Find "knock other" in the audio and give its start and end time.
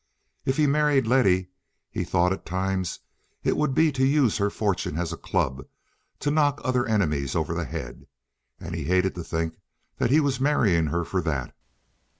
6.31-6.87